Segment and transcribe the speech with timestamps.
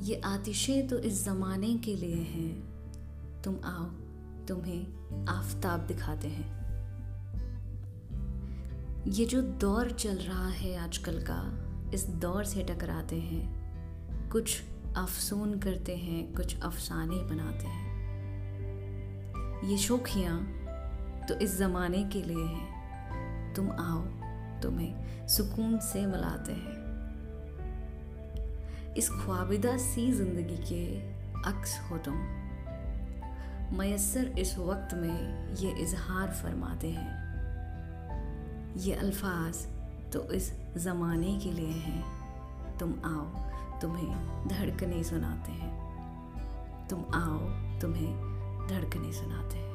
[0.00, 2.70] ये आतिशें तो इस ज़माने के लिए हैं।
[3.42, 3.84] तुम आओ,
[4.46, 6.60] तुम्हें आफताब दिखाते हैं।
[9.08, 13.60] ये जो दौर चल रहा है आजकल का, इस दौर से टकराते हैं।
[14.30, 14.62] कुछ
[14.96, 17.90] अफसून करते हैं, कुछ अफसाने बनाते हैं।
[19.64, 20.42] ये शोखियाँ
[21.28, 22.80] तो इस ज़माने के लिए हैं।
[23.54, 24.02] तुम आओ,
[24.60, 26.78] तुम्हें सुकून से मिलाते हैं।
[28.94, 30.84] इस ख्वाबिदा सी ज़िंदगी के
[31.50, 32.14] अक्स हो तुम।
[33.78, 39.66] मैसर इस वक्त में ये इजहार फरमाते हैं। ये अल्फाज
[40.12, 42.04] तो इस ज़माने के लिए हैं।
[42.78, 43.24] तुम आओ,
[43.80, 45.72] तुम्हें धड़कने सुनाते हैं।
[46.88, 47.38] तुम आओ,
[47.80, 48.12] तुम्हें
[48.68, 49.69] धड़कने सुनाते हैं।